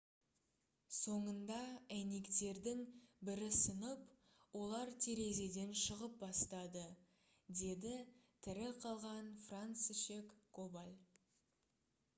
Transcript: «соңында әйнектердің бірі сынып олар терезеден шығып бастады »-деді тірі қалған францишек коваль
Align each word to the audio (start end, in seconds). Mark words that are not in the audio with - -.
«соңында 0.99 1.57
әйнектердің 1.97 2.81
бірі 3.29 3.49
сынып 3.59 4.07
олар 4.61 4.93
терезеден 5.07 5.77
шығып 5.83 6.17
бастады 6.25 6.87
»-деді 7.63 7.95
тірі 8.49 8.69
қалған 8.87 9.33
францишек 9.51 10.37
коваль 10.59 10.99